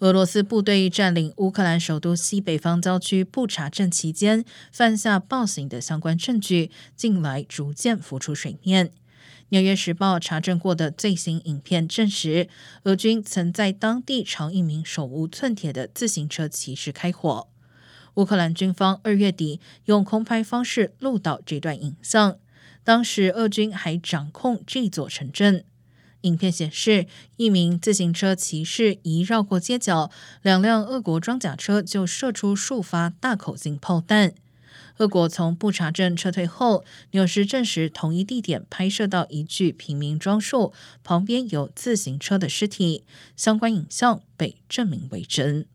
[0.00, 8.88] 俄罗斯部队占领乌克兰首都西北方郊区布查镇期间犯下暴行的相关证据，近来逐渐浮出水面。
[9.50, 12.48] 《纽约时报》查证过的最新影片证实，
[12.84, 17.48] 俄军曾在当地朝一名手无寸铁的自行车骑士开火。
[18.14, 22.38] 乌克兰军方二月底用空拍方式录到这段影像，
[22.82, 25.66] 当时俄军还掌控这座城镇。
[26.22, 30.10] 影片显示，一名自行车骑士一绕过街角，
[30.42, 34.34] 两辆俄国装甲车就射出数发大口径炮弹。
[34.98, 45.66] 俄国从布查镇撤退后，纽时证实同一地点拍摄到一具平民装束，旁边有自行车的尸体，相关影像被证明为真。